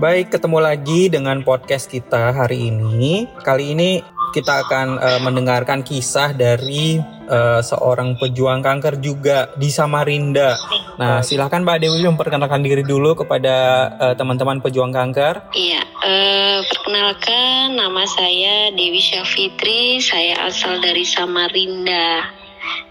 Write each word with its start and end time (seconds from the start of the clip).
Baik, 0.00 0.32
ketemu 0.32 0.64
lagi 0.64 1.12
dengan 1.12 1.44
podcast 1.44 1.84
kita 1.84 2.32
hari 2.32 2.72
ini. 2.72 3.28
Kali 3.44 3.76
ini 3.76 4.00
kita 4.32 4.64
akan 4.64 4.96
uh, 4.96 5.20
mendengarkan 5.20 5.84
kisah 5.84 6.32
dari 6.32 6.96
uh, 7.28 7.60
seorang 7.60 8.16
pejuang 8.16 8.64
kanker 8.64 8.96
juga 8.96 9.52
di 9.60 9.68
Samarinda. 9.68 10.56
Nah, 10.96 11.20
silahkan 11.20 11.60
Mbak 11.60 11.84
Dewi 11.84 12.00
memperkenalkan 12.08 12.64
diri 12.64 12.80
dulu 12.80 13.12
kepada 13.12 13.56
uh, 14.00 14.14
teman-teman 14.16 14.64
pejuang 14.64 14.88
kanker. 14.88 15.52
Iya, 15.52 15.84
uh, 15.84 16.64
perkenalkan 16.64 17.76
nama 17.76 18.00
saya 18.08 18.72
Dewi 18.72 19.04
Syafitri, 19.04 20.00
saya 20.00 20.48
asal 20.48 20.80
dari 20.80 21.04
Samarinda. 21.04 22.24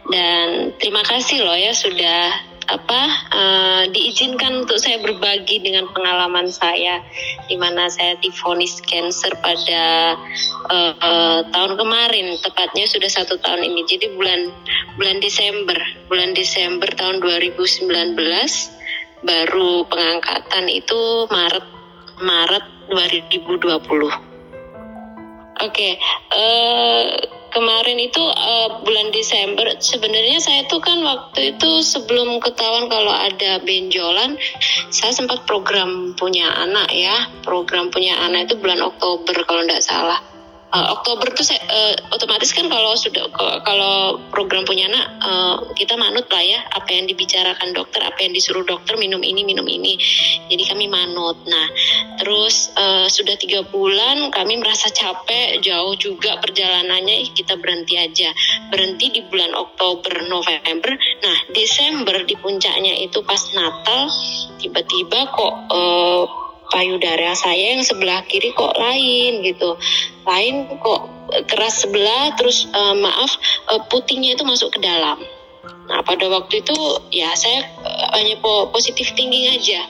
Dan 0.06 0.78
terima 0.78 1.02
kasih 1.02 1.42
loh 1.42 1.58
ya 1.58 1.74
sudah 1.74 2.50
apa 2.70 3.02
uh, 3.34 3.84
diizinkan 3.90 4.69
saya 4.90 5.06
berbagi 5.06 5.62
dengan 5.62 5.86
pengalaman 5.94 6.50
saya 6.50 6.98
di 7.46 7.54
mana 7.62 7.94
saya 7.94 8.18
difonis 8.26 8.82
cancer 8.82 9.30
pada 9.38 10.18
uh, 10.66 10.94
uh, 10.98 11.40
tahun 11.54 11.78
kemarin. 11.78 12.34
Tepatnya 12.42 12.90
sudah 12.90 13.06
satu 13.06 13.38
tahun 13.38 13.70
ini. 13.70 13.86
Jadi 13.86 14.18
bulan 14.18 14.50
bulan 14.98 15.22
Desember. 15.22 15.78
Bulan 16.10 16.34
Desember 16.34 16.90
tahun 16.98 17.22
2019 17.22 17.86
baru 19.22 19.86
pengangkatan 19.86 20.66
itu 20.74 21.30
Maret 21.30 21.66
Maret 22.26 22.66
2020 22.90 23.70
Oke, 23.70 24.16
okay, 25.60 25.94
uh, 26.34 27.39
kemarin 27.50 27.98
itu 28.02 28.22
uh, 28.22 28.82
bulan 28.82 29.14
Desember 29.14 29.66
sebenarnya 29.78 30.40
saya 30.42 30.66
tuh 30.70 30.82
kan 30.82 31.02
waktu 31.02 31.58
itu 31.58 31.84
sebelum 31.84 32.42
ketahuan 32.42 32.90
kalau 32.90 33.14
ada 33.14 33.62
benjolan 33.62 34.40
saya 34.90 35.12
sempat 35.14 35.44
program 35.46 36.14
punya 36.18 36.50
anak 36.64 36.90
ya. 36.94 37.30
Program 37.46 37.90
punya 37.94 38.18
anak 38.26 38.50
itu 38.50 38.56
bulan 38.58 38.82
Oktober 38.82 39.36
kalau 39.46 39.66
tidak 39.66 39.84
salah 39.84 40.20
uh, 40.70 40.88
Oktober 40.98 41.34
tuh 41.34 41.46
uh, 41.54 41.96
otomatis 42.14 42.54
kan 42.54 42.70
kalau 42.70 42.94
sudah 42.94 43.30
kalau 43.66 44.22
program 44.30 44.66
punya 44.66 44.90
anak 44.90 45.06
uh, 45.22 45.56
kita 45.74 45.98
manut 45.98 46.30
lah 46.30 46.44
ya 46.44 46.60
apa 46.74 46.90
yang 46.94 47.10
dibicarakan 47.10 47.74
dokter 47.74 48.02
apa 48.06 48.20
yang 48.22 48.34
disuruh 48.34 48.66
dokter 48.66 48.96
minum 48.98 49.22
ini 49.22 49.42
minum 49.46 49.66
ini. 49.66 49.98
Jadi 50.50 50.64
kami 50.70 50.86
manut. 50.90 51.38
Nah 51.50 51.68
terus 52.22 52.70
uh, 52.78 53.08
sudah 53.10 53.36
tiga 53.38 53.66
bulan 53.66 54.30
kami 54.34 54.62
merasa 54.62 54.90
capek 54.94 55.62
jauh 55.62 55.94
juga 55.98 56.38
perjalanannya 56.42 57.30
kita 57.34 57.58
berhenti 57.58 57.98
aja. 57.98 58.30
Berhenti 58.70 59.10
di 59.10 59.22
bulan 59.26 59.54
Oktober 59.58 60.26
November. 60.30 60.94
Nah 61.22 61.38
Desember 61.54 62.22
di 62.26 62.38
puncaknya 62.38 62.94
itu 63.02 63.22
pas 63.26 63.42
Natal 63.54 64.10
tiba-tiba 64.60 65.20
kok 65.34 65.54
uh, 65.72 66.49
payudara 66.70 67.34
saya 67.36 67.76
yang 67.76 67.84
sebelah 67.84 68.24
kiri 68.26 68.54
kok 68.54 68.74
lain 68.78 69.42
gitu. 69.44 69.76
Lain 70.24 70.70
kok 70.80 71.10
keras 71.50 71.86
sebelah 71.86 72.34
terus 72.38 72.66
uh, 72.72 72.96
maaf 72.98 73.38
uh, 73.70 73.82
putihnya 73.90 74.38
itu 74.38 74.46
masuk 74.46 74.78
ke 74.78 74.80
dalam. 74.82 75.22
Nah 75.90 76.06
pada 76.06 76.30
waktu 76.30 76.62
itu 76.62 76.78
ya 77.10 77.34
saya 77.34 77.66
uh, 77.82 78.16
hanya 78.18 78.38
positif 78.70 79.14
tinggi 79.18 79.50
aja. 79.50 79.82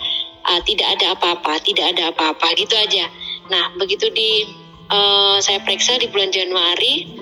Uh, 0.50 0.64
tidak 0.64 0.98
ada 0.98 1.14
apa-apa 1.14 1.60
tidak 1.62 1.94
ada 1.96 2.16
apa-apa 2.16 2.56
gitu 2.56 2.74
aja. 2.74 3.06
Nah 3.52 3.76
begitu 3.76 4.08
di 4.12 4.48
uh, 4.90 5.38
saya 5.44 5.60
periksa 5.62 6.00
di 6.00 6.08
bulan 6.08 6.32
Januari 6.32 7.20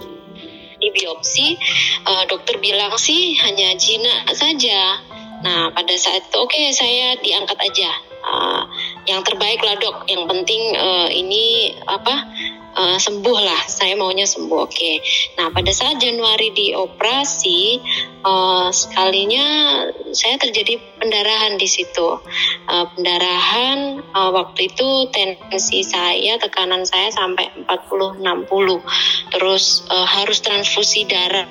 di 0.78 0.88
biopsi 0.94 1.58
uh, 2.06 2.24
dokter 2.30 2.62
bilang 2.62 2.94
sih 3.02 3.34
hanya 3.42 3.74
jinak 3.74 4.30
saja. 4.38 5.02
Nah 5.42 5.74
pada 5.74 5.94
saat 5.98 6.30
itu 6.30 6.38
oke 6.38 6.54
okay, 6.54 6.70
saya 6.74 7.18
diangkat 7.22 7.58
aja. 7.58 7.92
Uh, 8.28 8.67
yang 9.08 9.24
terbaik 9.24 9.64
lah 9.64 9.80
dok 9.80 10.04
yang 10.12 10.28
penting 10.28 10.76
uh, 10.76 11.08
ini 11.08 11.72
apa 11.88 12.28
uh, 12.76 12.98
sembuh 13.00 13.40
lah 13.40 13.62
saya 13.66 13.96
maunya 13.96 14.28
sembuh 14.28 14.60
oke 14.68 14.72
okay. 14.76 15.00
nah 15.40 15.48
pada 15.50 15.72
saat 15.72 15.98
Januari 15.98 16.52
dioperasi 16.52 17.60
uh, 18.22 18.68
sekalinya 18.70 19.48
saya 20.12 20.36
terjadi 20.38 20.78
pendarahan 21.00 21.56
di 21.56 21.66
situ 21.72 22.20
uh, 22.68 22.86
pendarahan 22.94 24.04
uh, 24.12 24.32
waktu 24.36 24.70
itu 24.76 25.08
tensi 25.10 25.88
saya 25.88 26.36
tekanan 26.38 26.84
saya 26.84 27.08
sampai 27.16 27.48
40 27.64 28.20
60 28.20 29.34
terus 29.34 29.88
uh, 29.88 30.04
harus 30.04 30.44
transfusi 30.44 31.08
darah 31.08 31.48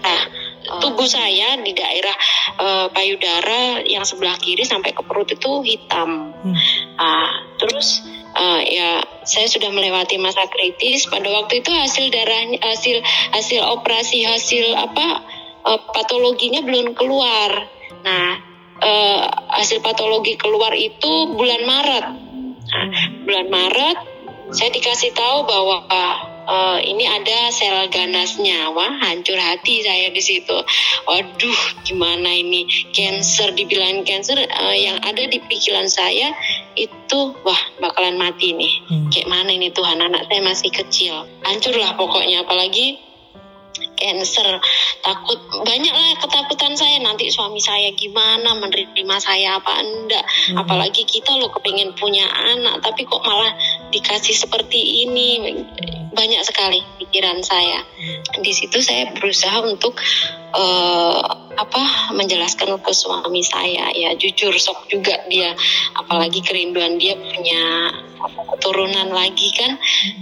tubuh 0.66 1.06
saya 1.06 1.54
di 1.62 1.72
daerah 1.72 2.16
uh, 2.58 2.86
payudara 2.90 3.86
yang 3.86 4.02
sebelah 4.02 4.34
kiri 4.38 4.66
sampai 4.66 4.90
ke 4.90 5.02
perut 5.06 5.30
itu 5.30 5.62
hitam. 5.62 6.34
Hmm. 6.34 6.54
Uh, 6.98 7.30
terus 7.56 8.04
uh, 8.36 8.60
ya 8.62 9.00
saya 9.24 9.48
sudah 9.48 9.72
melewati 9.72 10.20
masa 10.20 10.44
kritis. 10.48 11.08
Pada 11.08 11.26
waktu 11.28 11.64
itu 11.64 11.70
hasil 11.72 12.12
darah 12.12 12.42
hasil 12.62 12.96
hasil 13.32 13.60
operasi 13.80 14.22
hasil 14.28 14.76
apa 14.76 15.24
uh, 15.64 15.80
patologinya 15.92 16.62
belum 16.62 16.92
keluar. 16.94 17.66
Nah 18.04 18.28
uh, 18.80 19.22
hasil 19.56 19.80
patologi 19.80 20.36
keluar 20.36 20.72
itu 20.76 21.32
bulan 21.32 21.62
Maret. 21.64 22.06
Nah, 22.66 22.86
bulan 23.24 23.46
Maret 23.48 23.98
saya 24.54 24.70
dikasih 24.70 25.10
tahu 25.10 25.42
bahwa 25.42 25.82
uh, 26.46 26.78
ini 26.78 27.02
ada 27.02 27.50
sel 27.50 27.90
ganasnya. 27.90 28.70
Wah, 28.70 28.94
hancur 29.02 29.34
hati 29.34 29.82
saya 29.82 30.08
di 30.14 30.22
situ. 30.22 30.54
Waduh, 31.06 31.60
gimana 31.82 32.30
ini 32.30 32.62
cancer 32.94 33.50
dibilang 33.52 34.06
cancer 34.06 34.38
uh, 34.38 34.76
yang 34.76 35.02
ada 35.02 35.26
di 35.26 35.42
pikiran 35.42 35.90
saya 35.90 36.30
itu 36.76 37.20
wah 37.42 37.60
bakalan 37.80 38.20
mati 38.20 38.52
nih. 38.52 38.72
Hmm. 38.86 39.08
Kayak 39.08 39.28
mana 39.32 39.50
ini 39.56 39.72
Tuhan 39.72 39.98
anak 39.98 40.28
saya 40.28 40.40
masih 40.44 40.70
kecil. 40.70 41.14
Hancurlah 41.42 41.96
pokoknya 41.96 42.44
apalagi 42.44 43.00
cancer. 43.96 44.60
Takut 45.02 45.40
banyak 45.64 45.90
lah 45.90 46.14
ketakutan 46.20 46.76
saya. 46.76 47.00
Nanti 47.02 47.32
suami 47.32 47.58
saya 47.58 47.90
gimana 47.96 48.54
menerima 48.60 49.16
saya 49.18 49.58
apa 49.58 49.82
enggak. 49.82 50.24
Hmm. 50.26 50.62
apalagi 50.62 51.02
kita 51.08 51.34
loh 51.40 51.50
kepengen 51.50 51.96
punya 51.98 52.28
anak 52.28 52.84
tapi 52.84 53.08
kok 53.08 53.24
malah 53.24 53.56
dikasih 53.90 54.36
seperti 54.36 55.08
ini. 55.08 55.64
Banyak 56.12 56.42
sekali 56.46 56.80
pikiran 57.02 57.42
saya. 57.42 57.82
Di 58.40 58.52
situ 58.52 58.80
saya 58.80 59.12
berusaha 59.12 59.60
untuk 59.64 60.00
uh, 60.56 61.20
apa 61.56 62.12
menjelaskan 62.16 62.76
ke 62.80 62.92
suami 62.92 63.42
saya. 63.44 63.92
Ya 63.92 64.12
jujur 64.16 64.54
sok 64.56 64.88
juga 64.88 65.24
dia. 65.28 65.52
Apalagi 65.96 66.40
kerinduan 66.44 66.96
dia 66.96 67.16
punya 67.16 67.92
keturunan 68.56 69.12
lagi 69.12 69.48
kan. 69.56 69.76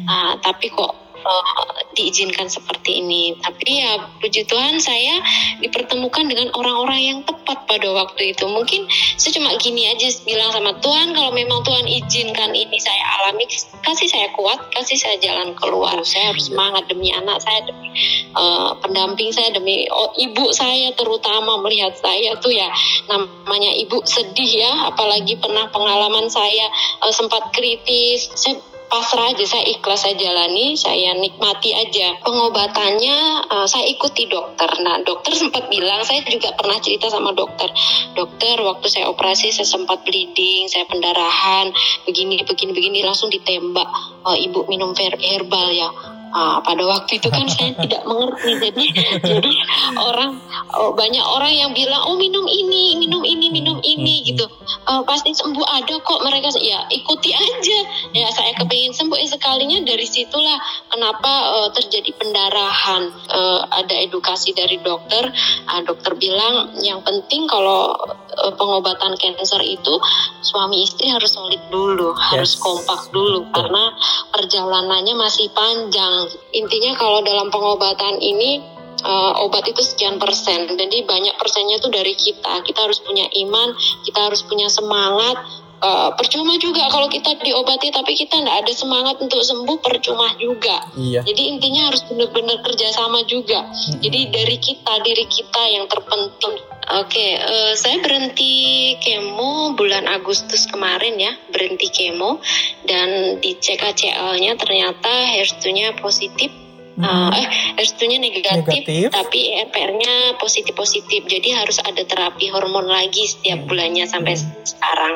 Uh, 0.07 0.35
tapi 0.43 0.71
kok 0.71 1.04
uh, 1.25 1.81
diizinkan 1.97 2.47
seperti 2.47 3.01
ini. 3.01 3.35
Tapi 3.41 3.81
ya 3.81 3.99
puji 4.21 4.45
Tuhan 4.47 4.79
saya 4.79 5.21
dipertemukan 5.65 6.29
dengan 6.29 6.53
orang-orang 6.55 7.01
yang 7.01 7.19
tepat 7.25 7.65
pada 7.65 7.89
waktu 7.91 8.37
itu. 8.37 8.45
Mungkin 8.45 8.87
saya 9.17 9.33
cuma 9.41 9.57
gini 9.59 9.89
aja 9.89 10.07
bilang 10.29 10.53
sama 10.53 10.77
Tuhan 10.79 11.17
kalau 11.17 11.33
memang 11.33 11.65
Tuhan 11.65 11.87
izinkan 11.89 12.53
ini 12.53 12.77
saya 12.79 13.03
alami, 13.21 13.49
kasih 13.83 14.09
saya 14.09 14.29
kuat, 14.37 14.61
kasih 14.75 14.99
saya 15.01 15.17
jalan 15.23 15.57
keluar. 15.57 15.97
Saya 16.05 16.35
harus 16.35 16.53
semangat 16.53 16.87
demi 16.87 17.11
anak 17.15 17.41
saya, 17.41 17.65
demi 17.65 17.89
uh, 18.37 18.77
pendamping 18.85 19.33
saya, 19.33 19.51
demi 19.55 19.89
oh, 19.89 20.13
ibu 20.19 20.53
saya 20.53 20.93
terutama 20.95 21.59
melihat 21.65 21.97
saya 21.97 22.37
tuh 22.39 22.53
ya 22.53 22.69
namanya 23.09 23.73
ibu 23.75 24.03
sedih 24.05 24.67
ya, 24.67 24.73
apalagi 24.93 25.39
pernah 25.41 25.71
pengalaman 25.73 26.29
saya 26.29 26.69
uh, 27.01 27.13
sempat 27.15 27.55
kritis. 27.55 28.29
Saya 28.35 28.59
pasrah 28.95 29.35
aja 29.35 29.43
saya 29.43 29.67
ikhlas 29.75 30.07
saya 30.07 30.15
jalani 30.15 30.79
saya 30.79 31.19
nikmati 31.19 31.75
aja. 31.75 32.15
Pengobatannya 32.23 33.43
uh, 33.51 33.67
saya 33.67 33.91
ikuti 33.91 34.31
dokter. 34.31 34.71
Nah 34.87 35.03
dokter 35.03 35.35
sempat 35.35 35.67
bilang 35.67 36.07
saya 36.07 36.23
juga 36.23 36.55
pernah 36.55 36.79
cerita 36.79 37.11
sama 37.11 37.35
dokter. 37.35 37.67
Dokter 38.15 38.55
waktu 38.63 38.87
saya 38.87 39.11
operasi 39.11 39.51
saya 39.51 39.67
sempat 39.67 40.07
bleeding 40.07 40.71
saya 40.71 40.87
pendarahan 40.87 41.75
begini 42.07 42.39
begini 42.47 42.71
begini 42.71 43.03
langsung 43.03 43.35
ditembak. 43.35 43.91
Uh, 44.23 44.39
ibu 44.39 44.63
minum 44.71 44.95
herbal 44.95 45.75
ya 45.75 45.91
Ah, 46.35 46.59
pada 46.59 46.83
waktu 46.83 47.23
itu 47.23 47.31
kan 47.31 47.47
saya 47.47 47.71
tidak 47.87 48.03
mengerti. 48.11 48.59
Jadi 48.59 48.85
jadi 49.23 49.51
orang 49.95 50.35
oh, 50.75 50.91
banyak 50.91 51.23
orang 51.23 51.55
yang 51.55 51.71
bilang 51.71 52.03
oh 52.11 52.19
minum 52.19 52.43
ini 52.51 52.99
minum 52.99 53.23
ini 53.23 53.55
minum 53.55 53.79
ini 53.87 54.27
gitu. 54.27 54.43
Uh, 54.83 55.07
pasti 55.07 55.31
sembuh 55.31 55.63
ada 55.63 55.95
kok 55.95 56.21
mereka 56.27 56.51
ya 56.59 56.91
ikuti 56.91 57.31
aja. 57.31 57.79
Ya 58.11 58.27
saya 58.35 58.51
kepingin 58.59 58.91
sembuh. 58.91 59.15
Eh, 59.15 59.31
sekalinya 59.31 59.79
dari 59.87 60.03
situlah 60.11 60.59
kenapa 60.91 61.55
uh, 61.55 61.69
terjadi 61.71 62.11
pendarahan. 62.19 63.15
Uh, 63.31 63.63
ada 63.71 63.95
edukasi 63.95 64.51
dari 64.59 64.83
dokter. 64.83 65.31
Uh, 65.71 65.87
dokter 65.87 66.19
bilang 66.19 66.75
yang 66.83 66.99
penting 67.07 67.47
kalau 67.47 67.95
uh, 68.43 68.53
pengobatan 68.59 69.15
kanker 69.15 69.63
itu 69.63 69.95
suami 70.43 70.83
istri 70.83 71.07
harus 71.15 71.31
solid 71.31 71.63
dulu 71.71 72.11
yes. 72.11 72.35
harus 72.35 72.53
kompak 72.59 73.07
dulu. 73.15 73.47
Karena 73.55 73.95
perjalanannya 74.35 75.15
masih 75.15 75.47
panjang 75.55 76.24
intinya 76.53 76.97
kalau 76.99 77.21
dalam 77.25 77.49
pengobatan 77.49 78.21
ini 78.21 78.63
uh, 79.05 79.45
obat 79.45 79.69
itu 79.69 79.81
sekian 79.85 80.17
persen. 80.17 80.67
Jadi 80.67 81.05
banyak 81.05 81.37
persennya 81.37 81.79
itu 81.79 81.89
dari 81.93 82.15
kita. 82.17 82.65
Kita 82.65 82.81
harus 82.89 82.99
punya 83.05 83.29
iman 83.47 83.77
kita 84.05 84.21
harus 84.31 84.45
punya 84.45 84.69
semangat 84.69 85.64
uh, 85.85 86.11
percuma 86.17 86.57
juga 86.57 86.89
kalau 86.89 87.13
kita 87.13 87.37
diobati 87.45 87.93
tapi 87.93 88.17
kita 88.17 88.41
nggak 88.41 88.65
ada 88.65 88.73
semangat 88.73 89.21
untuk 89.21 89.45
sembuh 89.45 89.79
percuma 89.85 90.33
juga. 90.41 90.81
Iya. 90.97 91.21
Jadi 91.29 91.43
intinya 91.53 91.93
harus 91.93 92.01
benar-benar 92.09 92.65
kerjasama 92.65 93.29
juga. 93.29 93.69
Hmm. 93.69 94.01
Jadi 94.01 94.21
dari 94.33 94.57
kita 94.57 94.93
diri 95.05 95.25
kita 95.29 95.63
yang 95.69 95.85
terpenting. 95.87 96.57
Oke, 96.85 97.17
okay, 97.17 97.31
uh, 97.41 97.73
saya 97.73 97.97
berhenti 98.05 98.93
kemo 99.01 99.73
bulan 99.73 100.05
Agustus 100.05 100.69
kemarin 100.69 101.17
ya, 101.17 101.33
berhenti 101.49 101.89
kemo 101.89 102.45
dan 102.85 103.41
di 103.41 103.57
CKCL-nya 103.57 104.53
ternyata 104.61 105.09
HER2-nya 105.09 105.97
positif 105.97 106.64
Uh, 106.95 107.31
eh 107.35 107.47
restunya 107.75 108.23
negatif, 108.23 108.87
negatif. 108.87 109.11
tapi 109.11 109.51
EPR-nya 109.67 110.39
positif-positif. 110.39 111.27
Jadi 111.27 111.51
harus 111.51 111.83
ada 111.83 112.07
terapi 112.07 112.55
hormon 112.55 112.87
lagi 112.87 113.27
setiap 113.27 113.65
hmm. 113.65 113.69
bulannya 113.69 114.07
sampai 114.07 114.39
hmm. 114.39 114.63
sekarang. 114.63 115.15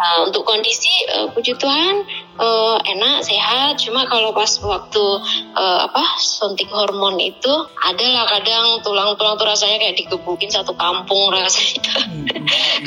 Uh, 0.00 0.20
untuk 0.28 0.48
kondisi 0.48 0.92
uh, 1.12 1.28
puji 1.32 1.60
Tuhan 1.60 2.08
uh, 2.40 2.80
enak, 2.80 3.20
sehat. 3.20 3.76
Cuma 3.84 4.08
kalau 4.08 4.32
pas 4.32 4.48
waktu 4.48 5.04
uh, 5.52 5.80
apa 5.84 6.04
suntik 6.16 6.72
hormon 6.72 7.20
itu 7.20 7.52
adalah 7.84 8.24
kadang 8.24 8.80
tulang-tulang 8.80 9.36
tuh 9.36 9.44
rasanya 9.44 9.76
kayak 9.76 9.96
digebukin 10.00 10.48
satu 10.48 10.72
kampung 10.72 11.28
rasanya. 11.36 12.08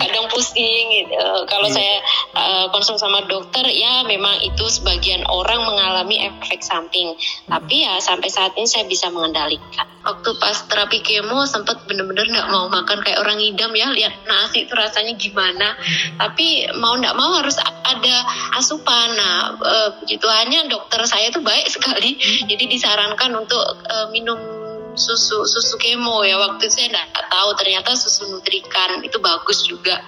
kadang 0.01 0.25
pusing 0.33 0.85
gitu. 0.89 1.21
Kalau 1.45 1.69
saya 1.69 2.01
uh, 2.33 2.65
konsul 2.73 2.97
sama 2.97 3.21
dokter 3.29 3.69
ya 3.69 4.01
memang 4.09 4.41
itu 4.41 4.65
sebagian 4.65 5.21
orang 5.29 5.61
mengalami 5.69 6.25
efek 6.33 6.65
samping. 6.65 7.13
Tapi 7.45 7.85
ya 7.85 8.01
sampai 8.01 8.23
sampai 8.23 8.39
saat 8.39 8.55
ini 8.55 8.67
saya 8.71 8.87
bisa 8.87 9.11
mengendalikan. 9.11 9.83
Waktu 9.99 10.39
pas 10.39 10.55
terapi 10.71 11.03
kemo 11.03 11.43
sempat 11.43 11.83
bener-bener 11.83 12.23
nggak 12.31 12.47
mau 12.47 12.71
makan 12.71 13.03
kayak 13.03 13.19
orang 13.19 13.35
idam 13.43 13.75
ya 13.75 13.91
lihat 13.91 14.15
nasi 14.23 14.63
itu 14.63 14.71
rasanya 14.71 15.19
gimana. 15.19 15.75
Tapi 16.15 16.71
mau 16.79 16.95
nggak 16.95 17.11
mau 17.19 17.35
harus 17.35 17.59
ada 17.59 18.15
asupan. 18.55 19.11
Nah, 19.19 19.42
e, 19.51 19.75
puji 19.99 20.15
Tuhannya 20.21 20.71
dokter 20.71 21.03
saya 21.03 21.29
tuh 21.29 21.43
baik 21.43 21.67
sekali. 21.67 22.15
Jadi 22.49 22.63
disarankan 22.67 23.31
untuk 23.35 23.63
e, 23.83 23.95
minum 24.15 24.63
susu 24.93 25.45
susu 25.45 25.75
kemo 25.81 26.21
ya 26.21 26.37
waktu 26.37 26.69
itu 26.69 26.85
saya 26.85 26.87
nggak 26.93 27.27
tahu 27.29 27.49
ternyata 27.57 27.97
susu 27.97 28.29
nutrikan 28.29 29.01
itu 29.01 29.17
bagus 29.17 29.65
juga. 29.65 30.01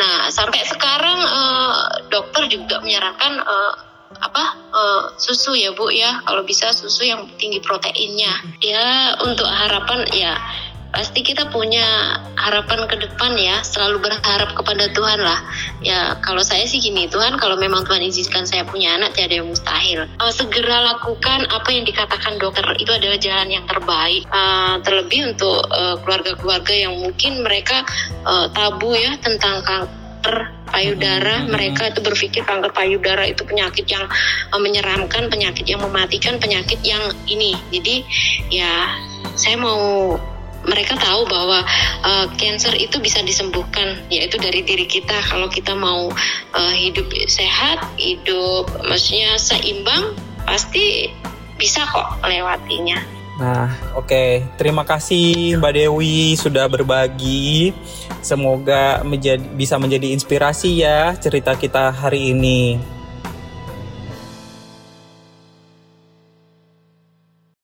Nah 0.00 0.32
sampai 0.32 0.64
sekarang 0.64 1.18
uh, 1.20 2.08
dokter 2.08 2.48
juga 2.48 2.80
menyarankan 2.80 3.32
uh, 3.44 3.72
apa 4.10 4.44
uh, 4.74 5.02
susu 5.20 5.54
ya 5.54 5.70
bu 5.70 5.92
ya 5.92 6.24
kalau 6.26 6.42
bisa 6.42 6.74
susu 6.74 7.06
yang 7.06 7.30
tinggi 7.38 7.62
proteinnya 7.62 8.32
ya 8.58 9.14
untuk 9.22 9.46
harapan 9.46 10.02
ya 10.10 10.34
pasti 11.00 11.24
kita 11.24 11.48
punya 11.48 12.20
harapan 12.36 12.84
ke 12.84 13.00
depan 13.00 13.32
ya 13.32 13.64
selalu 13.64 14.04
berharap 14.04 14.52
kepada 14.52 14.84
Tuhan 14.92 15.16
lah. 15.24 15.40
Ya 15.80 16.20
kalau 16.20 16.44
saya 16.44 16.68
sih 16.68 16.76
gini 16.76 17.08
Tuhan 17.08 17.40
kalau 17.40 17.56
memang 17.56 17.88
Tuhan 17.88 18.04
izinkan 18.04 18.44
saya 18.44 18.68
punya 18.68 19.00
anak 19.00 19.16
tiada 19.16 19.40
yang 19.40 19.48
mustahil. 19.48 20.04
Uh, 20.20 20.28
segera 20.28 20.92
lakukan 20.92 21.48
apa 21.48 21.72
yang 21.72 21.88
dikatakan 21.88 22.36
dokter 22.36 22.68
itu 22.76 22.92
adalah 22.92 23.16
jalan 23.16 23.48
yang 23.48 23.64
terbaik. 23.64 24.28
Uh, 24.28 24.76
terlebih 24.84 25.32
untuk 25.32 25.64
keluarga-keluarga 26.04 26.74
uh, 26.76 26.80
yang 26.84 26.94
mungkin 27.00 27.32
mereka 27.40 27.80
uh, 28.28 28.52
tabu 28.52 28.92
ya 28.92 29.16
tentang 29.24 29.64
kanker 29.64 30.52
payudara. 30.68 31.48
Hmm. 31.48 31.48
mereka 31.48 31.96
itu 31.96 32.04
berpikir 32.04 32.44
kanker 32.44 32.76
payudara 32.76 33.24
itu 33.24 33.40
penyakit 33.48 33.88
yang 33.88 34.04
uh, 34.52 34.60
menyeramkan 34.60 35.32
penyakit 35.32 35.64
yang 35.64 35.80
mematikan 35.80 36.36
penyakit 36.36 36.76
yang 36.84 37.08
ini. 37.24 37.56
Jadi 37.72 38.04
ya 38.52 39.00
saya 39.32 39.56
mau 39.56 40.20
mereka 40.68 40.96
tahu 41.00 41.24
bahwa 41.24 41.64
uh, 42.04 42.26
cancer 42.36 42.76
itu 42.76 43.00
bisa 43.00 43.24
disembuhkan 43.24 43.96
yaitu 44.12 44.36
dari 44.36 44.60
diri 44.60 44.84
kita 44.84 45.20
kalau 45.24 45.48
kita 45.48 45.72
mau 45.72 46.12
uh, 46.52 46.74
hidup 46.76 47.08
sehat 47.28 47.80
hidup 47.96 48.68
maksudnya 48.84 49.40
seimbang 49.40 50.12
pasti 50.44 51.08
bisa 51.56 51.84
kok 51.88 52.20
melewatinya 52.24 53.00
Nah, 53.40 53.72
oke. 53.96 54.04
Okay. 54.04 54.44
Terima 54.60 54.84
kasih 54.84 55.56
Mbak 55.56 55.72
Dewi 55.72 56.36
sudah 56.36 56.68
berbagi. 56.68 57.72
Semoga 58.20 59.00
menjadi, 59.00 59.40
bisa 59.56 59.80
menjadi 59.80 60.12
inspirasi 60.12 60.84
ya 60.84 61.16
cerita 61.16 61.56
kita 61.56 61.88
hari 61.88 62.36
ini. 62.36 62.76